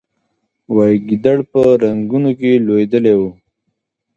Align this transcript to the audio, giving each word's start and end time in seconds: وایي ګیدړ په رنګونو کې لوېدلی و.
وایي 0.75 0.97
ګیدړ 1.07 1.37
په 1.51 1.61
رنګونو 1.83 2.31
کې 2.39 2.51
لوېدلی 2.65 3.15
و. 3.19 3.21